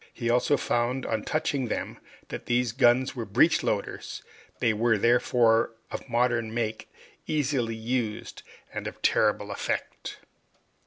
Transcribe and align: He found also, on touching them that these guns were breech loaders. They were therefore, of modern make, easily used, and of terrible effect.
He 0.11 0.29
found 0.29 1.05
also, 1.05 1.11
on 1.15 1.21
touching 1.25 1.67
them 1.67 1.99
that 2.29 2.47
these 2.47 2.71
guns 2.71 3.15
were 3.15 3.23
breech 3.23 3.61
loaders. 3.61 4.23
They 4.57 4.73
were 4.73 4.97
therefore, 4.97 5.75
of 5.91 6.09
modern 6.09 6.51
make, 6.55 6.91
easily 7.27 7.75
used, 7.75 8.41
and 8.73 8.87
of 8.87 8.99
terrible 9.03 9.51
effect. 9.51 10.17